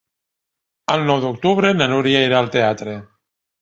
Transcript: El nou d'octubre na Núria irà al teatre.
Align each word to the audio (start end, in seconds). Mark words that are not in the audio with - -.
El 0.95 1.05
nou 1.11 1.23
d'octubre 1.27 1.77
na 1.79 1.91
Núria 1.95 2.27
irà 2.31 2.43
al 2.43 2.53
teatre. 2.61 3.01